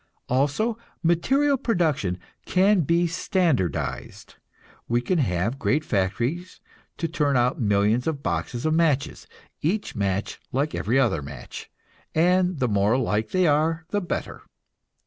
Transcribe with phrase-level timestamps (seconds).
[0.29, 2.17] Also, material production
[2.47, 4.37] can be standardized;
[4.87, 6.59] we can have great factories
[6.97, 9.27] to turn out millions of boxes of matches,
[9.61, 11.69] each match like every other match,
[12.15, 14.41] and the more alike they are the better.